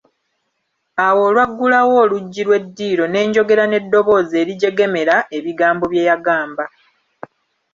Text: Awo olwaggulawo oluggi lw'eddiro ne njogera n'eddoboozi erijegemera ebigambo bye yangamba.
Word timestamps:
Awo 1.05 1.21
olwaggulawo 1.29 1.93
oluggi 2.03 2.41
lw'eddiro 2.47 3.03
ne 3.07 3.21
njogera 3.27 3.63
n'eddoboozi 3.67 4.35
erijegemera 4.41 5.15
ebigambo 5.37 5.83
bye 5.91 6.07
yangamba. 6.09 6.65